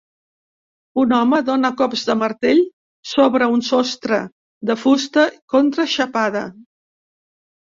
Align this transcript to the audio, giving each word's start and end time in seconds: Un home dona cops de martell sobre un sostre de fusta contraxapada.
Un 1.01 1.11
home 1.17 1.41
dona 1.49 1.71
cops 1.81 2.05
de 2.07 2.15
martell 2.21 2.61
sobre 3.11 3.51
un 3.59 3.63
sostre 3.69 4.21
de 4.71 4.77
fusta 4.87 5.27
contraxapada. 5.57 6.43